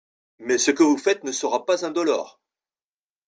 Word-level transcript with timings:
Mais 0.39 0.57
ce 0.57 0.71
que 0.71 0.81
vous 0.81 0.97
faites 0.97 1.23
ne 1.25 1.31
sera 1.31 1.63
pas 1.63 1.85
indolore. 1.85 2.41